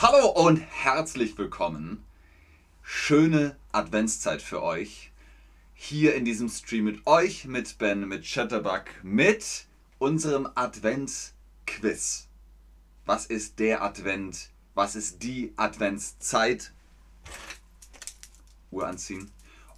Hallo 0.00 0.28
und 0.28 0.58
herzlich 0.58 1.36
willkommen. 1.38 2.04
Schöne 2.82 3.56
Adventszeit 3.72 4.40
für 4.40 4.62
euch. 4.62 5.10
Hier 5.74 6.14
in 6.14 6.24
diesem 6.24 6.48
Stream 6.48 6.84
mit 6.84 7.04
euch, 7.04 7.46
mit 7.46 7.78
Ben, 7.78 8.06
mit 8.06 8.24
Chatterbug, 8.24 8.84
mit 9.02 9.66
unserem 9.98 10.48
Adventsquiz. 10.54 12.28
Was 13.06 13.26
ist 13.26 13.58
der 13.58 13.82
Advent? 13.82 14.50
Was 14.74 14.94
ist 14.94 15.24
die 15.24 15.52
Adventszeit? 15.56 16.72
Uhr 18.70 18.86
anziehen. 18.86 19.32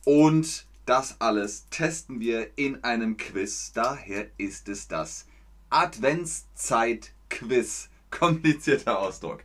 Und 0.04 0.66
das 0.84 1.18
alles 1.22 1.64
testen 1.70 2.20
wir 2.20 2.58
in 2.58 2.84
einem 2.84 3.16
Quiz. 3.16 3.72
Daher 3.72 4.26
ist 4.36 4.68
es 4.68 4.86
das 4.86 5.24
Adventszeit-Quiz. 5.70 7.88
Komplizierter 8.10 8.98
Ausdruck. 8.98 9.42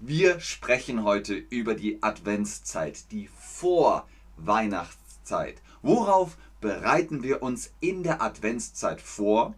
Wir 0.00 0.38
sprechen 0.38 1.02
heute 1.02 1.34
über 1.34 1.74
die 1.74 2.00
Adventszeit, 2.04 3.10
die 3.10 3.28
Vorweihnachtszeit. 3.36 5.60
Worauf 5.82 6.38
bereiten 6.60 7.24
wir 7.24 7.42
uns 7.42 7.72
in 7.80 8.04
der 8.04 8.22
Adventszeit 8.22 9.00
vor? 9.00 9.56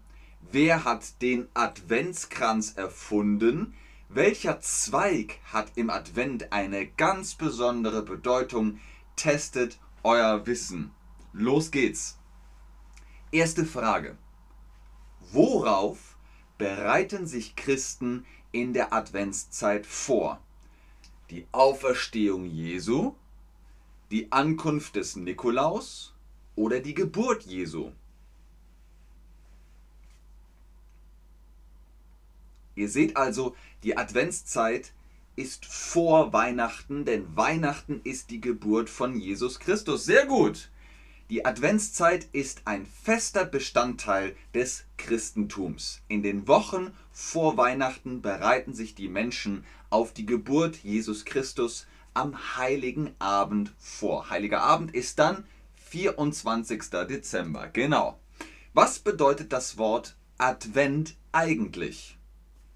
Wer 0.51 0.85
hat 0.85 1.21
den 1.21 1.47
Adventskranz 1.53 2.73
erfunden? 2.73 3.75
Welcher 4.09 4.63
Zweig 4.63 5.41
hat 5.45 5.73
im 5.75 5.91
Advent 5.91 6.55
eine 6.55 6.87
ganz 6.87 7.35
besondere 7.35 8.01
Bedeutung? 8.01 8.81
Testet 9.17 9.79
euer 10.03 10.47
Wissen. 10.47 10.91
Los 11.35 11.71
geht's. 11.71 12.19
Erste 13.31 13.67
Frage. 13.67 14.17
Worauf 15.33 16.17
bereiten 16.57 17.27
sich 17.27 17.57
Christen 17.57 18.25
in 18.53 18.73
der 18.73 18.93
Adventszeit 18.93 19.87
vor? 19.87 20.41
Die 21.31 21.47
Auferstehung 21.53 22.45
Jesu, 22.47 23.15
die 24.11 24.33
Ankunft 24.33 24.97
des 24.97 25.17
Nikolaus 25.17 26.13
oder 26.57 26.81
die 26.81 26.95
Geburt 26.95 27.45
Jesu? 27.45 27.93
Ihr 32.75 32.89
seht 32.89 33.17
also, 33.17 33.55
die 33.83 33.97
Adventszeit 33.97 34.93
ist 35.37 35.67
vor 35.67 36.33
Weihnachten, 36.33 37.05
denn 37.05 37.37
Weihnachten 37.37 38.01
ist 38.05 38.31
die 38.31 38.41
Geburt 38.41 38.91
von 38.91 39.19
Jesus 39.19 39.59
Christus. 39.59 40.05
Sehr 40.05 40.27
gut. 40.27 40.71
Die 41.31 41.47
Adventszeit 41.47 42.27
ist 42.33 42.63
ein 42.65 42.85
fester 42.85 43.45
Bestandteil 43.45 44.35
des 44.53 44.83
Christentums. 44.97 46.01
In 46.09 46.25
den 46.25 46.49
Wochen 46.49 46.93
vor 47.13 47.57
Weihnachten 47.57 48.21
bereiten 48.21 48.75
sich 48.75 48.97
die 48.97 49.07
Menschen 49.07 49.65
auf 49.91 50.13
die 50.13 50.27
Geburt 50.27 50.79
Jesus 50.79 51.25
Christus 51.25 51.87
am 52.15 52.57
heiligen 52.57 53.15
Abend 53.21 53.73
vor. 53.79 54.29
Heiliger 54.29 54.63
Abend 54.63 54.93
ist 54.93 55.21
dann 55.21 55.45
24. 55.77 56.83
Dezember. 57.09 57.69
Genau. 57.69 58.19
Was 58.75 58.99
bedeutet 58.99 59.53
das 59.53 59.79
Wort 59.79 60.17
Advent 60.37 61.15
eigentlich? 61.31 62.19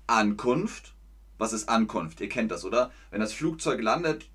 Ankunft. 0.07 0.95
Was 1.39 1.53
ist 1.53 1.69
Ankunft? 1.69 2.21
Ihr 2.21 2.29
kennt 2.29 2.53
das, 2.53 2.65
oder? 2.65 2.93
Wenn 3.11 3.19
das 3.19 3.33
Flugzeug 3.33 3.83
landet, 3.83 4.31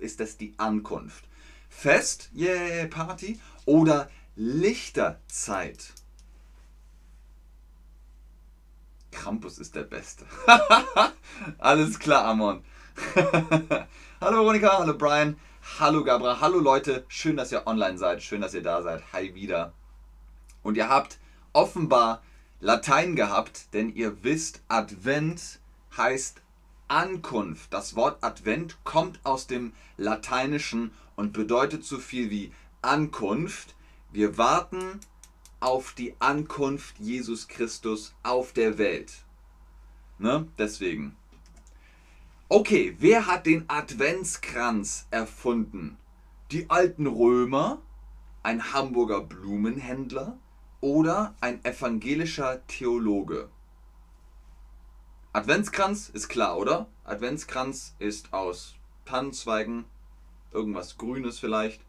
ist 0.00 0.20
das 0.20 0.36
die 0.36 0.52
Ankunft. 0.58 1.31
Fest, 1.72 2.30
yeah, 2.32 2.86
Party 2.86 3.40
oder 3.64 4.08
Lichterzeit. 4.36 5.92
Krampus 9.10 9.58
ist 9.58 9.74
der 9.74 9.82
Beste. 9.82 10.24
Alles 11.58 11.98
klar, 11.98 12.24
Amon. 12.26 12.62
hallo 14.20 14.38
Veronika, 14.38 14.78
hallo 14.78 14.96
Brian, 14.96 15.36
hallo 15.80 16.04
Gabra, 16.04 16.40
hallo 16.40 16.60
Leute. 16.60 17.04
Schön, 17.08 17.36
dass 17.36 17.50
ihr 17.50 17.66
online 17.66 17.98
seid, 17.98 18.22
schön, 18.22 18.42
dass 18.42 18.54
ihr 18.54 18.62
da 18.62 18.82
seid. 18.82 19.02
Hi 19.12 19.34
wieder. 19.34 19.72
Und 20.62 20.76
ihr 20.76 20.88
habt 20.88 21.18
offenbar 21.52 22.22
Latein 22.60 23.16
gehabt, 23.16 23.74
denn 23.74 23.92
ihr 23.92 24.22
wisst, 24.22 24.62
Advent 24.68 25.58
heißt 25.96 26.41
Ankunft. 26.92 27.72
Das 27.72 27.96
Wort 27.96 28.22
Advent 28.22 28.76
kommt 28.84 29.18
aus 29.24 29.46
dem 29.46 29.72
Lateinischen 29.96 30.92
und 31.16 31.32
bedeutet 31.32 31.86
so 31.86 31.98
viel 31.98 32.28
wie 32.28 32.52
Ankunft. 32.82 33.74
Wir 34.12 34.36
warten 34.36 35.00
auf 35.58 35.94
die 35.94 36.14
Ankunft 36.18 36.98
Jesus 36.98 37.48
Christus 37.48 38.14
auf 38.22 38.52
der 38.52 38.76
Welt. 38.76 39.24
Ne? 40.18 40.46
Deswegen. 40.58 41.16
Okay, 42.50 42.94
wer 42.98 43.26
hat 43.26 43.46
den 43.46 43.64
Adventskranz 43.70 45.06
erfunden? 45.10 45.96
Die 46.50 46.68
alten 46.68 47.06
Römer, 47.06 47.80
ein 48.42 48.74
Hamburger 48.74 49.22
Blumenhändler 49.22 50.36
oder 50.82 51.34
ein 51.40 51.64
evangelischer 51.64 52.66
Theologe? 52.66 53.48
Adventskranz 55.34 56.10
ist 56.10 56.28
klar, 56.28 56.58
oder? 56.58 56.86
Adventskranz 57.04 57.94
ist 57.98 58.34
aus 58.34 58.74
Tannenzweigen, 59.06 59.86
irgendwas 60.52 60.98
Grünes 60.98 61.38
vielleicht. 61.38 61.80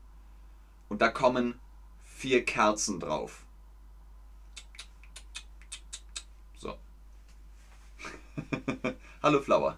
Und 0.87 1.01
da 1.01 1.09
kommen 1.09 1.59
vier 2.05 2.45
Kerzen 2.45 3.01
drauf. 3.01 3.43
So. 6.57 6.77
Hallo 9.21 9.41
Flower. 9.41 9.77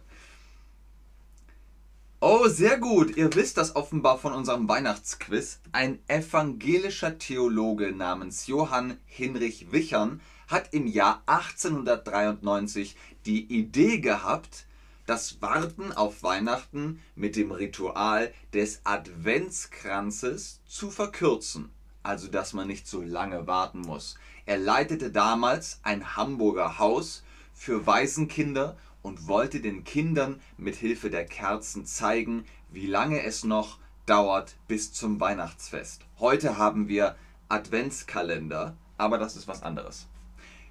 Oh, 2.19 2.47
sehr 2.47 2.77
gut. 2.77 3.17
Ihr 3.17 3.33
wisst 3.33 3.57
das 3.57 3.75
offenbar 3.75 4.19
von 4.19 4.33
unserem 4.33 4.69
Weihnachtsquiz. 4.69 5.59
Ein 5.71 5.97
evangelischer 6.07 7.17
Theologe 7.17 7.91
namens 7.91 8.45
Johann 8.45 8.99
Hinrich 9.07 9.71
Wichern 9.71 10.21
hat 10.47 10.73
im 10.73 10.87
Jahr 10.87 11.23
1893 11.25 12.95
die 13.25 13.45
Idee 13.45 13.99
gehabt, 13.99 14.65
das 15.05 15.41
Warten 15.41 15.91
auf 15.91 16.23
Weihnachten 16.23 16.99
mit 17.15 17.35
dem 17.35 17.51
Ritual 17.51 18.33
des 18.53 18.81
Adventskranzes 18.83 20.61
zu 20.65 20.89
verkürzen, 20.89 21.69
also 22.01 22.27
dass 22.27 22.53
man 22.53 22.67
nicht 22.67 22.87
so 22.87 23.01
lange 23.01 23.45
warten 23.45 23.81
muss. 23.81 24.17
Er 24.45 24.57
leitete 24.57 25.11
damals 25.11 25.79
ein 25.83 26.15
Hamburger 26.15 26.79
Haus 26.79 27.23
für 27.53 27.85
Waisenkinder 27.85 28.77
und 29.01 29.27
wollte 29.27 29.59
den 29.59 29.83
Kindern 29.83 30.41
mit 30.57 30.75
Hilfe 30.75 31.09
der 31.11 31.25
Kerzen 31.25 31.85
zeigen, 31.85 32.45
wie 32.71 32.87
lange 32.87 33.23
es 33.23 33.43
noch 33.43 33.77
dauert 34.05 34.55
bis 34.67 34.91
zum 34.93 35.19
Weihnachtsfest. 35.19 36.01
Heute 36.19 36.57
haben 36.57 36.87
wir 36.87 37.15
Adventskalender, 37.47 38.75
aber 38.97 39.17
das 39.17 39.35
ist 39.35 39.47
was 39.47 39.61
anderes. 39.61 40.07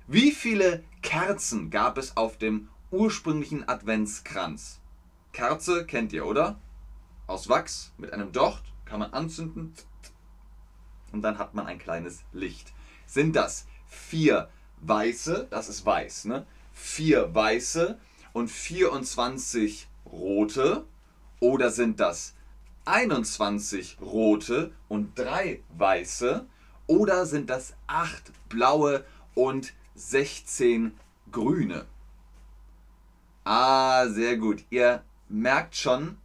Wie 0.06 0.32
viele 0.32 0.84
Kerzen 1.00 1.70
gab 1.70 1.97
es 1.97 2.15
auf 2.19 2.37
dem 2.37 2.69
ursprünglichen 2.91 3.66
Adventskranz? 3.66 4.81
Kerze 5.32 5.87
kennt 5.87 6.12
ihr, 6.12 6.26
oder? 6.26 6.60
Aus 7.26 7.48
Wachs 7.48 7.94
mit 7.97 8.12
einem 8.12 8.31
Docht 8.31 8.64
kann 8.84 9.00
man 9.00 9.14
anzünden 9.14 9.72
und 11.12 11.22
dann 11.22 11.38
hat 11.38 11.54
man 11.54 11.66
ein 11.66 11.78
kleines 11.78 12.22
Licht. 12.34 12.75
Sind 13.06 13.34
das 13.34 13.66
vier 13.87 14.50
weiße, 14.82 15.47
das 15.48 15.70
ist 15.70 15.87
weiß, 15.87 16.26
ne? 16.26 16.47
Vier 16.75 17.34
weiße 17.34 17.98
und 18.34 18.50
24 18.50 19.88
rote 20.04 20.84
oder 21.41 21.70
sind 21.70 21.98
das 21.98 22.34
21 22.84 23.97
rote 24.03 24.70
und 24.88 25.19
drei 25.19 25.62
weiße 25.78 26.44
oder 26.88 27.25
sind 27.25 27.48
das 27.48 27.72
acht 27.87 28.32
blaue 28.50 29.03
und 29.34 29.72
16 29.94 30.93
grüne. 31.31 31.87
Ah, 33.44 34.08
sehr 34.08 34.37
gut. 34.37 34.64
Ihr 34.70 35.02
merkt 35.29 35.76
schon, 35.76 36.17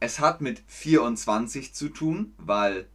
es 0.00 0.20
hat 0.20 0.40
mit 0.40 0.62
24 0.66 1.74
zu 1.74 1.88
tun, 1.88 2.34
weil 2.38 2.88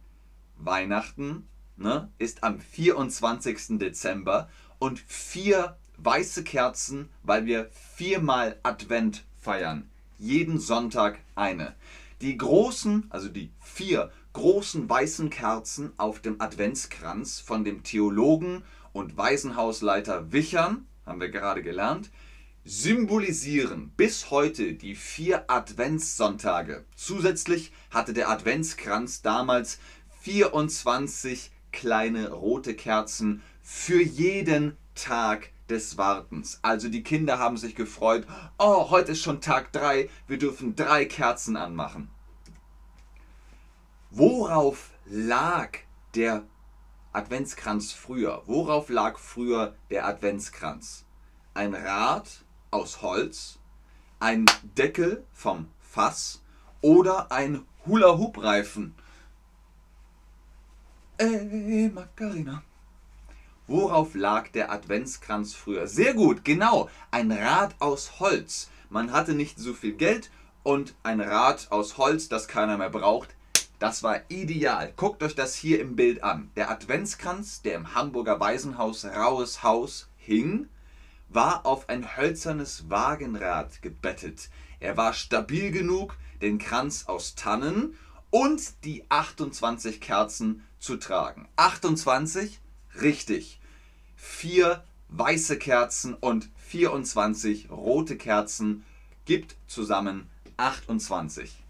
Weihnachten 0.56 1.46
ne, 1.76 2.10
ist 2.18 2.44
am 2.44 2.60
24. 2.60 3.78
Dezember 3.78 4.48
und 4.78 4.98
vier 4.98 5.76
weiße 5.98 6.44
Kerzen, 6.44 7.08
weil 7.22 7.46
wir 7.46 7.70
viermal 7.96 8.58
Advent 8.62 9.24
feiern. 9.38 9.88
Jeden 10.18 10.58
Sonntag 10.58 11.18
eine. 11.34 11.74
Die 12.20 12.36
großen, 12.36 13.06
also 13.10 13.28
die 13.28 13.50
vier 13.60 14.10
großen 14.32 14.88
weißen 14.88 15.30
Kerzen 15.30 15.92
auf 15.96 16.20
dem 16.20 16.40
Adventskranz 16.40 17.40
von 17.40 17.64
dem 17.64 17.82
Theologen 17.82 18.62
und 18.98 19.16
Waisenhausleiter 19.16 20.32
Wichern, 20.32 20.86
haben 21.06 21.20
wir 21.20 21.28
gerade 21.28 21.62
gelernt, 21.62 22.10
symbolisieren 22.64 23.92
bis 23.96 24.30
heute 24.30 24.74
die 24.74 24.96
vier 24.96 25.48
Adventssonntage. 25.48 26.84
Zusätzlich 26.96 27.72
hatte 27.90 28.12
der 28.12 28.28
Adventskranz 28.28 29.22
damals 29.22 29.78
24 30.22 31.52
kleine 31.70 32.32
rote 32.32 32.74
Kerzen 32.74 33.40
für 33.62 34.02
jeden 34.02 34.76
Tag 34.96 35.50
des 35.70 35.96
Wartens. 35.96 36.58
Also 36.62 36.88
die 36.88 37.04
Kinder 37.04 37.38
haben 37.38 37.56
sich 37.56 37.76
gefreut, 37.76 38.26
oh, 38.58 38.90
heute 38.90 39.12
ist 39.12 39.22
schon 39.22 39.40
Tag 39.40 39.72
3, 39.72 40.10
wir 40.26 40.38
dürfen 40.38 40.74
drei 40.74 41.04
Kerzen 41.04 41.56
anmachen. 41.56 42.10
Worauf 44.10 44.90
lag 45.06 45.78
der 46.16 46.42
Adventskranz 47.18 47.92
früher? 47.92 48.42
Worauf 48.46 48.88
lag 48.88 49.18
früher 49.18 49.74
der 49.90 50.06
Adventskranz? 50.06 51.04
Ein 51.52 51.74
Rad 51.74 52.44
aus 52.70 53.02
Holz, 53.02 53.58
ein 54.20 54.46
Deckel 54.62 55.24
vom 55.32 55.68
Fass 55.80 56.42
oder 56.80 57.32
ein 57.32 57.64
Hula-Hoop-Reifen? 57.86 58.94
Ey, 61.16 61.90
Macarena. 61.92 62.62
Worauf 63.66 64.14
lag 64.14 64.48
der 64.48 64.70
Adventskranz 64.70 65.54
früher? 65.54 65.88
Sehr 65.88 66.14
gut, 66.14 66.44
genau, 66.44 66.88
ein 67.10 67.32
Rad 67.32 67.74
aus 67.80 68.20
Holz. 68.20 68.70
Man 68.90 69.12
hatte 69.12 69.34
nicht 69.34 69.58
so 69.58 69.74
viel 69.74 69.92
Geld 69.92 70.30
und 70.62 70.94
ein 71.02 71.20
Rad 71.20 71.66
aus 71.70 71.98
Holz, 71.98 72.28
das 72.28 72.46
keiner 72.46 72.78
mehr 72.78 72.90
braucht, 72.90 73.34
das 73.78 74.02
war 74.02 74.22
ideal. 74.28 74.92
Guckt 74.96 75.22
euch 75.22 75.34
das 75.34 75.54
hier 75.54 75.80
im 75.80 75.96
Bild 75.96 76.22
an. 76.22 76.50
Der 76.56 76.70
Adventskranz, 76.70 77.62
der 77.62 77.74
im 77.74 77.94
Hamburger 77.94 78.40
Waisenhaus 78.40 79.04
Raues 79.04 79.62
Haus 79.62 80.08
hing, 80.16 80.68
war 81.28 81.66
auf 81.66 81.88
ein 81.88 82.16
hölzernes 82.16 82.88
Wagenrad 82.88 83.82
gebettet. 83.82 84.48
Er 84.80 84.96
war 84.96 85.12
stabil 85.12 85.70
genug, 85.70 86.16
den 86.40 86.58
Kranz 86.58 87.04
aus 87.06 87.34
Tannen 87.34 87.96
und 88.30 88.84
die 88.84 89.04
28 89.10 90.00
Kerzen 90.00 90.64
zu 90.78 90.96
tragen. 90.96 91.48
28? 91.56 92.60
Richtig 93.00 93.58
vier 94.18 94.84
weiße 95.08 95.58
Kerzen 95.58 96.14
und 96.14 96.50
24 96.56 97.70
rote 97.70 98.16
Kerzen 98.16 98.84
gibt 99.24 99.56
zusammen 99.66 100.28
28. 100.56 101.64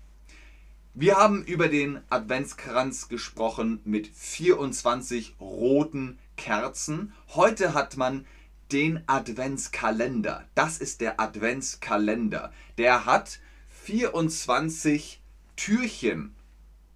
Wir 1.00 1.14
haben 1.14 1.44
über 1.44 1.68
den 1.68 2.00
Adventskranz 2.10 3.06
gesprochen 3.06 3.80
mit 3.84 4.08
24 4.08 5.36
roten 5.38 6.18
Kerzen. 6.36 7.12
Heute 7.36 7.72
hat 7.72 7.96
man 7.96 8.26
den 8.72 9.04
Adventskalender. 9.06 10.44
Das 10.56 10.78
ist 10.78 11.00
der 11.00 11.20
Adventskalender. 11.20 12.52
Der 12.78 13.06
hat 13.06 13.38
24 13.84 15.20
Türchen. 15.54 16.34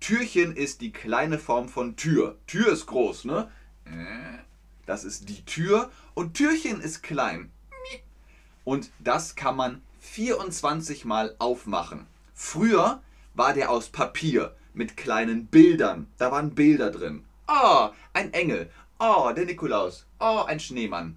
Türchen 0.00 0.56
ist 0.56 0.80
die 0.80 0.90
kleine 0.90 1.38
Form 1.38 1.68
von 1.68 1.94
Tür. 1.94 2.36
Tür 2.48 2.72
ist 2.72 2.86
groß, 2.86 3.26
ne? 3.26 3.52
Das 4.84 5.04
ist 5.04 5.28
die 5.28 5.44
Tür 5.44 5.92
und 6.14 6.34
Türchen 6.34 6.80
ist 6.80 7.04
klein. 7.04 7.52
Und 8.64 8.90
das 8.98 9.36
kann 9.36 9.54
man 9.54 9.80
24 10.00 11.04
Mal 11.04 11.36
aufmachen. 11.38 12.08
Früher 12.34 13.00
war 13.34 13.54
der 13.54 13.70
aus 13.70 13.88
Papier 13.88 14.54
mit 14.74 14.96
kleinen 14.96 15.46
Bildern. 15.46 16.06
Da 16.18 16.30
waren 16.30 16.54
Bilder 16.54 16.90
drin. 16.90 17.24
Oh, 17.48 17.90
ein 18.12 18.32
Engel. 18.32 18.70
Oh, 18.98 19.32
der 19.34 19.44
Nikolaus. 19.44 20.06
Oh, 20.20 20.44
ein 20.46 20.60
Schneemann. 20.60 21.16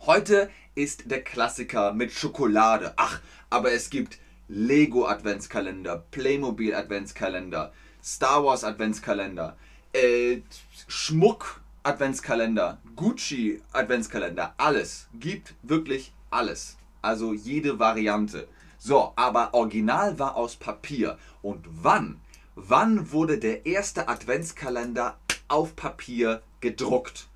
Heute 0.00 0.50
ist 0.74 1.10
der 1.10 1.22
Klassiker 1.22 1.92
mit 1.92 2.12
Schokolade. 2.12 2.92
Ach, 2.96 3.20
aber 3.50 3.72
es 3.72 3.90
gibt 3.90 4.18
Lego 4.48 5.06
Adventskalender, 5.06 6.04
Playmobil 6.10 6.74
Adventskalender, 6.74 7.72
Star 8.04 8.44
Wars 8.44 8.62
Adventskalender, 8.62 9.56
äh, 9.92 10.42
Schmuck 10.86 11.60
Adventskalender, 11.82 12.78
Gucci 12.94 13.62
Adventskalender, 13.72 14.54
alles. 14.58 15.08
Gibt 15.14 15.54
wirklich 15.62 16.12
alles. 16.30 16.76
Also 17.02 17.32
jede 17.32 17.78
Variante. 17.78 18.46
So, 18.78 19.12
aber 19.16 19.54
original 19.54 20.18
war 20.18 20.36
aus 20.36 20.56
Papier. 20.56 21.18
Und 21.42 21.66
wann? 21.70 22.20
Wann 22.54 23.12
wurde 23.12 23.38
der 23.38 23.66
erste 23.66 24.08
Adventskalender 24.08 25.18
auf 25.48 25.76
Papier 25.76 26.42
gedruckt? 26.60 27.28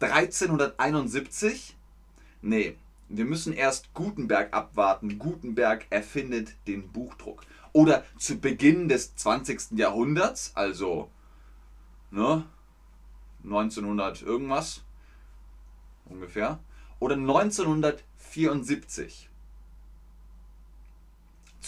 1371? 0.00 1.76
Nee, 2.42 2.76
wir 3.08 3.24
müssen 3.24 3.52
erst 3.52 3.92
Gutenberg 3.94 4.52
abwarten. 4.52 5.18
Gutenberg 5.18 5.86
erfindet 5.90 6.54
den 6.66 6.92
Buchdruck. 6.92 7.42
Oder 7.72 8.04
zu 8.18 8.38
Beginn 8.38 8.88
des 8.88 9.16
20. 9.16 9.78
Jahrhunderts, 9.78 10.52
also 10.54 11.10
ne, 12.10 12.44
1900 13.44 14.22
irgendwas 14.22 14.82
ungefähr 16.06 16.58
oder 17.00 17.16
1974. 17.16 19.27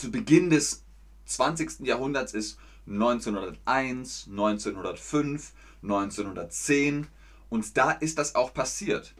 Zu 0.00 0.10
Beginn 0.10 0.48
des 0.48 0.82
20. 1.26 1.80
Jahrhunderts 1.80 2.32
ist 2.32 2.58
1901, 2.86 4.28
1905, 4.30 5.52
1910 5.82 7.06
und 7.50 7.76
da 7.76 7.90
ist 7.90 8.16
das 8.16 8.34
auch 8.34 8.54
passiert. 8.54 9.12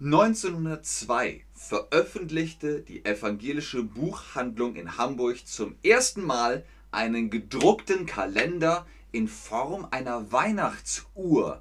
1902 0.00 1.44
veröffentlichte 1.52 2.82
die 2.82 3.04
evangelische 3.04 3.82
Buchhandlung 3.82 4.76
in 4.76 4.96
Hamburg 4.96 5.44
zum 5.48 5.74
ersten 5.82 6.22
Mal 6.22 6.64
einen 6.92 7.28
gedruckten 7.28 8.06
Kalender 8.06 8.86
in 9.10 9.26
Form 9.26 9.88
einer 9.90 10.30
Weihnachtsuhr. 10.30 11.60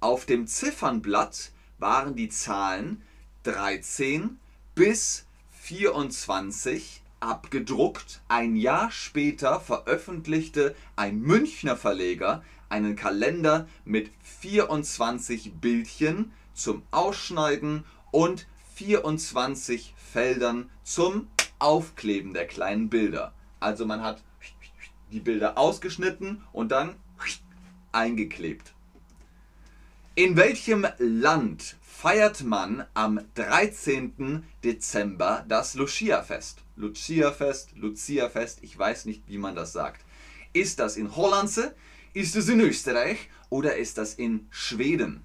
Auf 0.00 0.26
dem 0.26 0.48
Ziffernblatt 0.48 1.52
waren 1.78 2.16
die 2.16 2.28
Zahlen 2.28 3.02
13 3.44 4.40
bis 4.74 5.27
24 5.68 7.02
abgedruckt. 7.20 8.22
Ein 8.28 8.56
Jahr 8.56 8.90
später 8.90 9.60
veröffentlichte 9.60 10.74
ein 10.96 11.20
Münchner 11.20 11.76
Verleger 11.76 12.42
einen 12.70 12.96
Kalender 12.96 13.68
mit 13.84 14.10
24 14.22 15.52
Bildchen 15.60 16.32
zum 16.54 16.84
Ausschneiden 16.90 17.84
und 18.12 18.46
24 18.76 19.92
Feldern 20.10 20.70
zum 20.84 21.28
Aufkleben 21.58 22.32
der 22.32 22.46
kleinen 22.46 22.88
Bilder. 22.88 23.34
Also 23.60 23.84
man 23.84 24.02
hat 24.02 24.22
die 25.12 25.20
Bilder 25.20 25.58
ausgeschnitten 25.58 26.42
und 26.54 26.72
dann 26.72 26.94
eingeklebt. 27.92 28.72
In 30.14 30.38
welchem 30.38 30.86
Land 30.96 31.76
feiert 31.88 32.44
man 32.44 32.84
am 32.94 33.18
13. 33.34 34.44
Dezember 34.62 35.44
das 35.48 35.74
Lucia-Fest? 35.74 36.58
Lucia-Fest, 36.76 37.70
Lucia-Fest, 37.74 38.58
ich 38.62 38.78
weiß 38.78 39.06
nicht, 39.06 39.22
wie 39.26 39.38
man 39.38 39.56
das 39.56 39.72
sagt. 39.72 40.04
Ist 40.52 40.78
das 40.78 40.96
in 40.96 41.16
Holland, 41.16 41.50
ist 42.14 42.36
es 42.36 42.48
in 42.48 42.60
Österreich 42.60 43.28
oder 43.48 43.76
ist 43.76 43.98
das 43.98 44.14
in 44.14 44.46
Schweden? 44.50 45.24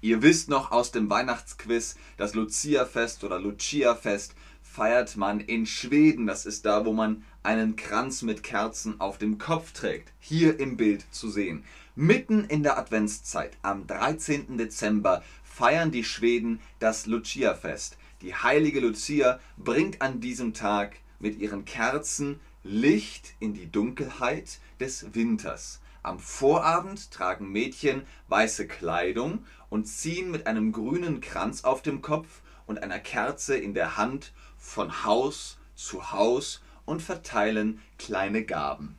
Ihr 0.00 0.22
wisst 0.22 0.48
noch 0.48 0.70
aus 0.70 0.92
dem 0.92 1.10
Weihnachtsquiz, 1.10 1.96
das 2.16 2.34
Lucia-Fest 2.34 3.24
oder 3.24 3.38
Lucia-Fest 3.40 4.34
feiert 4.62 5.16
man 5.16 5.40
in 5.40 5.66
Schweden. 5.66 6.26
Das 6.26 6.46
ist 6.46 6.64
da, 6.64 6.84
wo 6.84 6.92
man 6.92 7.24
einen 7.42 7.76
Kranz 7.76 8.22
mit 8.22 8.42
Kerzen 8.42 9.00
auf 9.00 9.18
dem 9.18 9.38
Kopf 9.38 9.72
trägt. 9.72 10.12
Hier 10.20 10.60
im 10.60 10.76
Bild 10.76 11.04
zu 11.10 11.28
sehen. 11.28 11.64
Mitten 12.00 12.44
in 12.44 12.62
der 12.62 12.78
Adventszeit, 12.78 13.56
am 13.62 13.88
13. 13.88 14.56
Dezember, 14.56 15.24
feiern 15.42 15.90
die 15.90 16.04
Schweden 16.04 16.60
das 16.78 17.06
Lucia-Fest. 17.06 17.98
Die 18.22 18.36
heilige 18.36 18.78
Lucia 18.78 19.40
bringt 19.56 20.00
an 20.00 20.20
diesem 20.20 20.54
Tag 20.54 20.94
mit 21.18 21.40
ihren 21.40 21.64
Kerzen 21.64 22.38
Licht 22.62 23.34
in 23.40 23.52
die 23.52 23.68
Dunkelheit 23.68 24.60
des 24.78 25.12
Winters. 25.12 25.80
Am 26.04 26.20
Vorabend 26.20 27.10
tragen 27.10 27.50
Mädchen 27.50 28.02
weiße 28.28 28.68
Kleidung 28.68 29.44
und 29.68 29.88
ziehen 29.88 30.30
mit 30.30 30.46
einem 30.46 30.70
grünen 30.70 31.20
Kranz 31.20 31.64
auf 31.64 31.82
dem 31.82 32.00
Kopf 32.00 32.42
und 32.68 32.80
einer 32.80 33.00
Kerze 33.00 33.56
in 33.56 33.74
der 33.74 33.96
Hand 33.96 34.32
von 34.56 35.02
Haus 35.02 35.58
zu 35.74 36.12
Haus 36.12 36.62
und 36.84 37.02
verteilen 37.02 37.80
kleine 37.98 38.44
Gaben. 38.44 38.97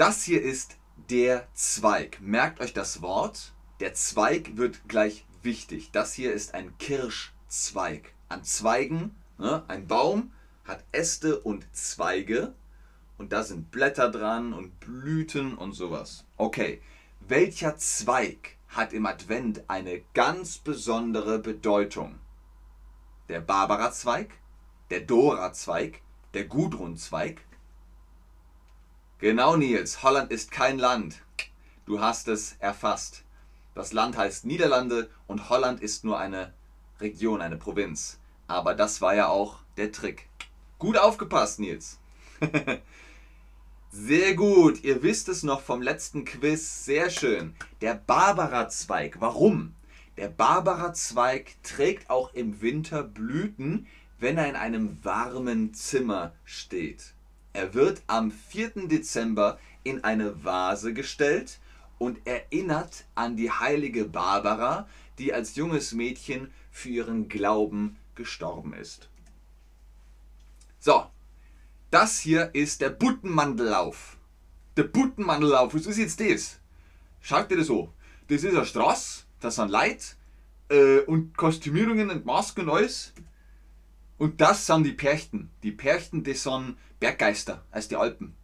Das 0.00 0.22
hier 0.22 0.40
ist 0.40 0.78
der 1.10 1.46
Zweig. 1.52 2.22
Merkt 2.22 2.60
euch 2.60 2.72
das 2.72 3.02
Wort. 3.02 3.52
Der 3.80 3.92
Zweig 3.92 4.56
wird 4.56 4.88
gleich 4.88 5.26
wichtig. 5.42 5.90
Das 5.92 6.14
hier 6.14 6.32
ist 6.32 6.54
ein 6.54 6.78
Kirschzweig. 6.78 8.14
An 8.30 8.42
Zweigen, 8.42 9.14
ne, 9.36 9.62
ein 9.68 9.86
Baum 9.86 10.32
hat 10.64 10.82
Äste 10.90 11.38
und 11.40 11.66
Zweige 11.76 12.54
und 13.18 13.34
da 13.34 13.42
sind 13.42 13.70
Blätter 13.72 14.10
dran 14.10 14.54
und 14.54 14.80
Blüten 14.80 15.54
und 15.54 15.74
sowas. 15.74 16.24
Okay, 16.38 16.80
welcher 17.28 17.76
Zweig 17.76 18.56
hat 18.68 18.94
im 18.94 19.04
Advent 19.04 19.64
eine 19.68 20.00
ganz 20.14 20.56
besondere 20.56 21.40
Bedeutung? 21.40 22.18
der 23.28 23.42
Barbara-Zweig, 23.42 24.30
der 24.88 25.00
Dora-Zweig, 25.02 26.00
der 26.32 26.44
Gudrun-Zweig. 26.46 27.42
Genau, 29.20 29.54
Nils, 29.54 30.02
Holland 30.02 30.30
ist 30.30 30.50
kein 30.50 30.78
Land. 30.78 31.20
du 31.84 32.00
hast 32.00 32.26
es 32.28 32.56
erfasst. 32.58 33.22
Das 33.74 33.92
Land 33.92 34.16
heißt 34.16 34.46
Niederlande 34.46 35.10
und 35.26 35.50
Holland 35.50 35.82
ist 35.82 36.04
nur 36.04 36.18
eine 36.18 36.54
Region, 37.00 37.42
eine 37.42 37.58
Provinz. 37.58 38.18
Aber 38.46 38.74
das 38.74 39.02
war 39.02 39.14
ja 39.14 39.28
auch 39.28 39.58
der 39.76 39.92
Trick. 39.92 40.26
Gut 40.78 40.96
aufgepasst, 40.96 41.60
Nils. 41.60 41.98
Sehr 43.90 44.34
gut, 44.36 44.84
ihr 44.84 45.02
wisst 45.02 45.28
es 45.28 45.42
noch 45.42 45.60
vom 45.60 45.82
letzten 45.82 46.24
Quiz. 46.24 46.86
Sehr 46.86 47.10
schön. 47.10 47.54
Der 47.82 47.96
Barbara-Zweig. 47.96 49.16
Warum? 49.20 49.74
Der 50.16 50.28
Barbara-Zweig 50.28 51.62
trägt 51.62 52.08
auch 52.08 52.32
im 52.32 52.62
Winter 52.62 53.02
Blüten, 53.02 53.86
wenn 54.18 54.38
er 54.38 54.48
in 54.48 54.56
einem 54.56 55.04
warmen 55.04 55.74
Zimmer 55.74 56.32
steht. 56.46 57.12
Er 57.52 57.74
wird 57.74 58.02
am 58.06 58.30
4. 58.30 58.88
Dezember 58.88 59.58
in 59.82 60.04
eine 60.04 60.44
Vase 60.44 60.94
gestellt 60.94 61.58
und 61.98 62.26
erinnert 62.26 63.04
an 63.14 63.36
die 63.36 63.50
heilige 63.50 64.04
Barbara, 64.04 64.88
die 65.18 65.34
als 65.34 65.56
junges 65.56 65.92
Mädchen 65.92 66.52
für 66.70 66.88
ihren 66.88 67.28
Glauben 67.28 67.96
gestorben 68.14 68.72
ist. 68.72 69.08
So, 70.78 71.06
das 71.90 72.20
hier 72.20 72.54
ist 72.54 72.80
der 72.80 72.90
Buttenmandellauf. 72.90 74.16
Der 74.76 74.84
Buttenmandellauf, 74.84 75.74
was 75.74 75.86
ist 75.86 75.98
jetzt 75.98 76.20
das? 76.20 76.58
Schaut 77.20 77.50
dir 77.50 77.58
das 77.58 77.68
an. 77.68 77.88
Das 78.28 78.44
ist 78.44 78.54
eine 78.54 78.64
Straße, 78.64 79.24
das 79.40 79.56
sind 79.56 79.70
Leute 79.70 80.04
äh, 80.70 81.00
und 81.00 81.36
Kostümierungen 81.36 82.10
und 82.10 82.24
Masken 82.24 82.62
und 82.62 82.70
alles. 82.70 83.12
Und 84.20 84.42
das 84.42 84.66
sind 84.66 84.84
die 84.84 84.92
Perchten. 84.92 85.48
Die 85.62 85.72
Perchten, 85.72 86.22
das 86.24 86.42
sind 86.42 86.76
Berggeister 87.00 87.64
aus 87.72 87.88
den 87.88 87.96
Alpen. 87.96 88.34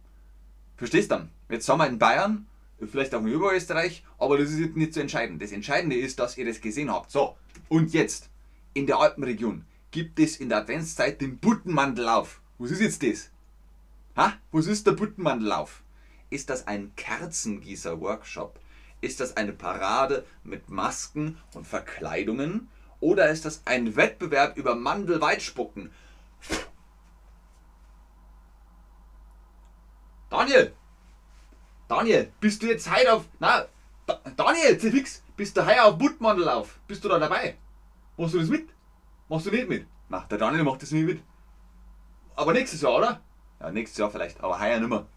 Verstehst 0.75 1.11
du? 1.11 1.29
Jetzt 1.49 1.67
sind 1.67 1.77
wir 1.77 1.85
in 1.85 1.99
Bayern 1.99 2.47
vielleicht 2.89 3.13
auch 3.13 3.21
in 3.21 3.35
Oberösterreich, 3.35 4.03
aber 4.17 4.39
das 4.39 4.49
ist 4.49 4.57
jetzt 4.57 4.75
nicht 4.75 4.95
so 4.95 4.99
entscheidend. 4.99 5.39
Das 5.39 5.51
Entscheidende 5.51 5.95
ist, 5.95 6.17
dass 6.17 6.35
ihr 6.35 6.45
das 6.45 6.61
gesehen 6.61 6.91
habt. 6.91 7.11
So, 7.11 7.37
und 7.69 7.93
jetzt, 7.93 8.31
in 8.73 8.87
der 8.87 8.97
Alpenregion, 8.97 9.65
gibt 9.91 10.19
es 10.19 10.37
in 10.37 10.49
der 10.49 10.59
Adventszeit 10.59 11.21
den 11.21 11.37
Buttenmandellauf. 11.37 12.41
Was 12.57 12.71
ist 12.71 12.81
jetzt 12.81 13.03
das? 13.03 13.29
Ha? 14.15 14.33
Was 14.51 14.65
ist 14.65 14.87
der 14.87 14.93
Buttenmandellauf? 14.93 15.83
Ist 16.31 16.49
das 16.49 16.65
ein 16.65 16.91
Kerzengießer-Workshop? 16.95 18.59
Ist 19.01 19.19
das 19.19 19.37
eine 19.37 19.53
Parade 19.53 20.25
mit 20.43 20.71
Masken 20.71 21.37
und 21.53 21.67
Verkleidungen? 21.67 22.67
Oder 22.99 23.29
ist 23.29 23.45
das 23.45 23.61
ein 23.65 23.95
Wettbewerb 23.95 24.57
über 24.57 24.75
Mandelweitspucken? 24.75 25.91
Daniel, 30.29 30.73
Daniel, 31.87 32.31
bist 32.39 32.61
du 32.61 32.67
jetzt 32.67 32.91
heute 32.93 33.13
auf. 33.13 33.25
Na, 33.39 33.65
Daniel, 34.35 34.79
fix, 34.79 35.23
bist 35.35 35.55
du 35.55 35.65
heute 35.65 35.83
auf 35.83 35.97
Buttmandellauf? 35.97 36.79
Bist 36.87 37.03
du 37.03 37.09
da 37.09 37.17
dabei? 37.17 37.55
Machst 38.17 38.33
du 38.33 38.39
das 38.39 38.49
mit? 38.49 38.69
Machst 39.29 39.45
du 39.45 39.51
nicht 39.51 39.69
mit? 39.69 39.87
Na, 40.09 40.25
der 40.29 40.37
Daniel 40.37 40.63
macht 40.63 40.81
das 40.81 40.91
nicht 40.91 41.05
mit. 41.05 41.21
Aber 42.35 42.53
nächstes 42.53 42.81
Jahr, 42.81 42.95
oder? 42.95 43.21
Ja, 43.59 43.71
nächstes 43.71 43.97
Jahr 43.97 44.11
vielleicht, 44.11 44.41
aber 44.41 44.59
heuer 44.59 44.79
nimmer. 44.79 45.07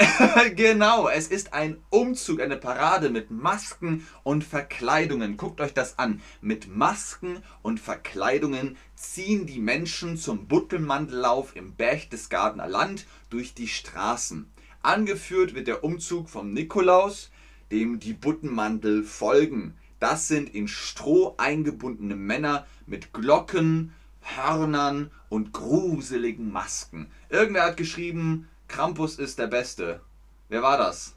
genau, 0.56 1.08
es 1.08 1.28
ist 1.28 1.52
ein 1.52 1.76
Umzug, 1.90 2.40
eine 2.40 2.56
Parade 2.56 3.10
mit 3.10 3.30
Masken 3.30 4.06
und 4.22 4.44
Verkleidungen. 4.44 5.36
Guckt 5.36 5.60
euch 5.60 5.74
das 5.74 5.98
an. 5.98 6.22
Mit 6.40 6.74
Masken 6.74 7.42
und 7.62 7.80
Verkleidungen 7.80 8.76
ziehen 8.94 9.46
die 9.46 9.58
Menschen 9.58 10.16
zum 10.16 10.46
Buttelmandellauf 10.46 11.54
im 11.54 11.74
Berchtesgadener 11.74 12.68
Land 12.68 13.06
durch 13.28 13.52
die 13.52 13.68
Straßen. 13.68 14.50
Angeführt 14.82 15.54
wird 15.54 15.68
der 15.68 15.84
Umzug 15.84 16.30
vom 16.30 16.54
Nikolaus, 16.54 17.30
dem 17.70 18.00
die 18.00 18.14
Buttenmandel 18.14 19.04
folgen. 19.04 19.76
Das 19.98 20.28
sind 20.28 20.54
in 20.54 20.66
Stroh 20.66 21.34
eingebundene 21.36 22.16
Männer 22.16 22.66
mit 22.86 23.12
Glocken, 23.12 23.92
Hörnern 24.22 25.10
und 25.28 25.52
gruseligen 25.52 26.50
Masken. 26.50 27.10
Irgendwer 27.28 27.64
hat 27.64 27.76
geschrieben, 27.76 28.48
Krampus 28.70 29.18
ist 29.18 29.40
der 29.40 29.48
Beste. 29.48 30.00
Wer 30.48 30.62
war 30.62 30.78
das? 30.78 31.14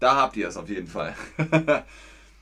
Da 0.00 0.16
habt 0.16 0.36
ihr 0.36 0.48
es 0.48 0.56
auf 0.56 0.70
jeden 0.70 0.86
Fall. 0.88 1.14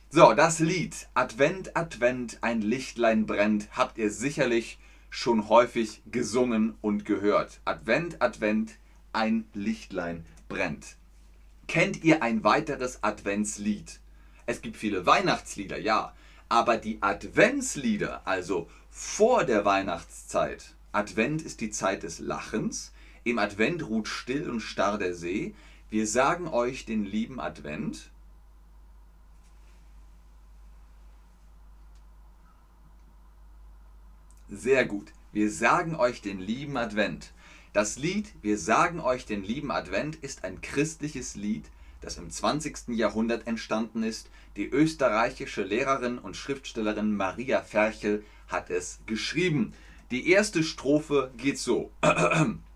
so, 0.09 0.35
das 0.35 0.61
Lied 0.61 1.09
Advent, 1.15 1.77
Advent, 1.77 2.39
ein 2.43 2.63
Lichtlein 2.63 3.27
brennt, 3.27 3.69
habt 3.73 3.99
ihr 3.99 4.11
sicherlich 4.11 4.79
schon 5.11 5.49
häufig 5.49 6.01
gesungen 6.11 6.77
und 6.81 7.05
gehört. 7.05 7.61
Advent, 7.65 8.23
Advent, 8.23 8.77
ein 9.13 9.47
Lichtlein 9.53 10.25
brennt. 10.49 10.97
Kennt 11.67 12.05
ihr 12.05 12.23
ein 12.23 12.45
weiteres 12.45 13.03
Adventslied? 13.03 13.99
Es 14.47 14.63
gibt 14.63 14.77
viele 14.77 15.07
Weihnachtslieder, 15.07 15.79
ja, 15.79 16.15
aber 16.49 16.77
die 16.77 17.03
Adventslieder, 17.03 18.23
also 18.27 18.71
vor 18.91 19.43
der 19.45 19.65
Weihnachtszeit, 19.65 20.75
Advent 20.93 21.43
ist 21.43 21.61
die 21.61 21.71
Zeit 21.71 22.05
des 22.05 22.21
Lachens, 22.21 22.93
im 23.25 23.39
Advent 23.39 23.89
ruht 23.89 24.09
still 24.09 24.51
und 24.51 24.61
starr 24.61 24.99
der 24.99 25.15
See, 25.15 25.55
wir 25.91 26.07
sagen 26.07 26.49
euch 26.49 26.85
den 26.85 27.05
lieben 27.05 27.41
Advent, 27.41 28.11
Sehr 34.55 34.85
gut. 34.85 35.13
Wir 35.33 35.51
sagen 35.51 35.97
euch 35.97 36.21
den 36.21 36.39
lieben 36.39 36.77
Advent. 36.77 37.33
Das 37.73 37.99
Lied 37.99 38.35
Wir 38.43 38.59
sagen 38.59 39.01
euch 39.01 39.25
den 39.25 39.43
lieben 39.43 39.71
Advent 39.71 40.17
ist 40.17 40.45
ein 40.45 40.61
christliches 40.61 41.37
Lied, 41.37 41.71
das 42.03 42.19
im 42.19 42.29
20. 42.29 42.89
Jahrhundert 42.89 43.47
entstanden 43.47 44.03
ist. 44.03 44.29
Die 44.57 44.69
österreichische 44.69 45.63
Lehrerin 45.63 46.19
und 46.19 46.37
Schriftstellerin 46.37 47.17
Maria 47.17 47.63
Ferchel 47.63 48.23
hat 48.47 48.69
es 48.69 49.01
geschrieben. 49.07 49.73
Die 50.11 50.29
erste 50.29 50.63
Strophe 50.63 51.33
geht 51.39 51.59
so. 51.59 51.91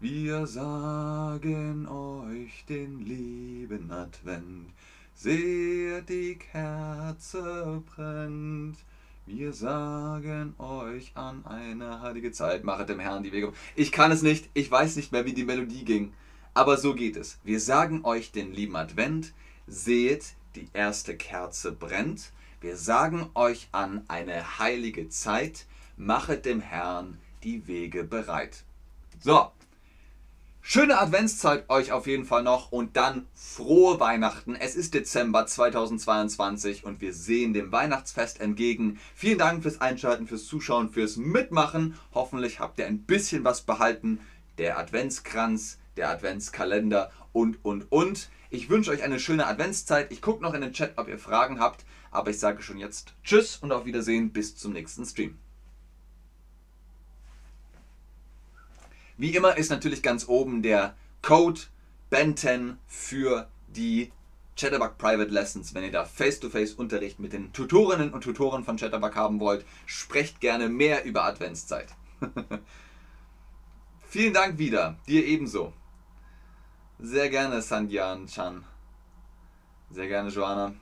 Wir 0.00 0.46
sagen 0.46 1.86
euch 1.88 2.64
den 2.66 3.00
lieben 3.00 3.90
Advent, 3.92 4.70
seht 5.14 6.08
die 6.08 6.34
Kerze 6.34 7.82
brennt. 7.86 8.76
Wir 9.24 9.52
sagen 9.52 10.54
euch 10.58 11.12
an 11.14 11.46
eine 11.46 12.02
heilige 12.02 12.32
Zeit, 12.32 12.64
machet 12.64 12.88
dem 12.88 12.98
Herrn 12.98 13.22
die 13.22 13.32
Wege. 13.32 13.52
Ich 13.76 13.92
kann 13.92 14.10
es 14.10 14.22
nicht, 14.22 14.50
ich 14.52 14.70
weiß 14.70 14.96
nicht 14.96 15.12
mehr, 15.12 15.24
wie 15.24 15.32
die 15.32 15.44
Melodie 15.44 15.84
ging. 15.84 16.12
Aber 16.54 16.76
so 16.76 16.94
geht 16.94 17.16
es. 17.16 17.38
Wir 17.44 17.60
sagen 17.60 18.04
euch 18.04 18.32
den 18.32 18.52
lieben 18.52 18.76
Advent, 18.76 19.32
seht, 19.66 20.34
die 20.56 20.68
erste 20.72 21.16
Kerze 21.16 21.72
brennt. 21.72 22.32
Wir 22.60 22.76
sagen 22.76 23.30
euch 23.34 23.68
an 23.72 24.04
eine 24.08 24.58
heilige 24.58 25.08
Zeit, 25.08 25.66
machet 25.96 26.44
dem 26.44 26.60
Herrn 26.60 27.16
die 27.42 27.66
Wege 27.66 28.04
bereit. 28.04 28.64
So, 29.20 29.50
Schöne 30.66 30.98
Adventszeit 30.98 31.68
euch 31.68 31.92
auf 31.92 32.06
jeden 32.06 32.24
Fall 32.24 32.42
noch 32.42 32.72
und 32.72 32.96
dann 32.96 33.26
frohe 33.34 34.00
Weihnachten. 34.00 34.54
Es 34.54 34.76
ist 34.76 34.94
Dezember 34.94 35.46
2022 35.46 36.86
und 36.86 37.02
wir 37.02 37.12
sehen 37.12 37.52
dem 37.52 37.70
Weihnachtsfest 37.70 38.40
entgegen. 38.40 38.98
Vielen 39.14 39.36
Dank 39.36 39.62
fürs 39.62 39.82
Einschalten, 39.82 40.26
fürs 40.26 40.46
Zuschauen, 40.46 40.88
fürs 40.88 41.18
Mitmachen. 41.18 41.96
Hoffentlich 42.14 42.60
habt 42.60 42.78
ihr 42.78 42.86
ein 42.86 43.02
bisschen 43.02 43.44
was 43.44 43.60
behalten. 43.60 44.20
Der 44.56 44.78
Adventskranz, 44.78 45.78
der 45.98 46.08
Adventskalender 46.08 47.10
und, 47.34 47.62
und, 47.62 47.92
und. 47.92 48.30
Ich 48.48 48.70
wünsche 48.70 48.90
euch 48.90 49.02
eine 49.02 49.20
schöne 49.20 49.46
Adventszeit. 49.46 50.10
Ich 50.12 50.22
gucke 50.22 50.42
noch 50.42 50.54
in 50.54 50.62
den 50.62 50.72
Chat, 50.72 50.94
ob 50.96 51.08
ihr 51.08 51.18
Fragen 51.18 51.60
habt. 51.60 51.84
Aber 52.10 52.30
ich 52.30 52.38
sage 52.38 52.62
schon 52.62 52.78
jetzt 52.78 53.12
Tschüss 53.22 53.58
und 53.58 53.70
auf 53.70 53.84
Wiedersehen 53.84 54.32
bis 54.32 54.56
zum 54.56 54.72
nächsten 54.72 55.04
Stream. 55.04 55.38
Wie 59.16 59.34
immer 59.34 59.56
ist 59.56 59.70
natürlich 59.70 60.02
ganz 60.02 60.28
oben 60.28 60.62
der 60.62 60.96
Code 61.22 61.60
BEN10 62.10 62.76
für 62.86 63.48
die 63.68 64.12
Chatterbug 64.56 64.98
Private 64.98 65.30
Lessons. 65.30 65.74
Wenn 65.74 65.84
ihr 65.84 65.92
da 65.92 66.04
Face-to-Face-Unterricht 66.04 67.18
mit 67.18 67.32
den 67.32 67.52
Tutorinnen 67.52 68.12
und 68.12 68.22
Tutoren 68.22 68.64
von 68.64 68.76
Chatterbug 68.76 69.14
haben 69.14 69.40
wollt, 69.40 69.64
sprecht 69.86 70.40
gerne 70.40 70.68
mehr 70.68 71.04
über 71.04 71.24
Adventszeit. 71.24 71.88
Vielen 74.08 74.32
Dank 74.32 74.58
wieder. 74.58 74.96
Dir 75.08 75.24
ebenso. 75.26 75.72
Sehr 77.00 77.28
gerne, 77.30 77.62
Sandjan 77.62 78.26
Chan. 78.26 78.64
Sehr 79.90 80.06
gerne, 80.08 80.30
Joanna. 80.30 80.74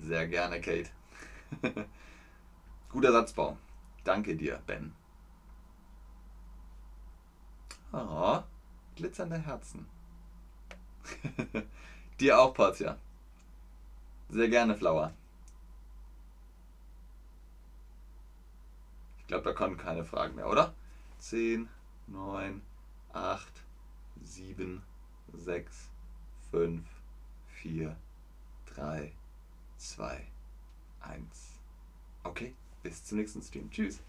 Sehr 0.00 0.26
gerne, 0.26 0.60
Kate. 0.60 0.90
Guter 2.88 3.12
Satzbau. 3.12 3.58
Danke 4.04 4.34
dir, 4.36 4.60
Ben. 4.66 5.03
Oh, 7.96 8.42
glitzernde 8.96 9.38
Herzen. 9.38 9.86
Dir 12.20 12.40
auch, 12.40 12.52
Portia. 12.52 12.98
Sehr 14.28 14.48
gerne, 14.48 14.74
Flower. 14.74 15.12
Ich 19.18 19.28
glaube, 19.28 19.44
da 19.44 19.52
kommen 19.52 19.76
keine 19.76 20.04
Fragen 20.04 20.34
mehr, 20.34 20.48
oder? 20.48 20.74
10, 21.20 21.68
9, 22.08 22.62
8, 23.12 23.46
7, 24.22 24.82
6, 25.32 25.90
5, 26.50 26.84
4, 27.46 27.96
3, 28.74 29.12
2, 29.76 30.26
1. 31.00 31.60
Okay, 32.24 32.56
bis 32.82 33.04
zum 33.04 33.18
nächsten 33.18 33.40
Stream. 33.40 33.70
Tschüss. 33.70 34.00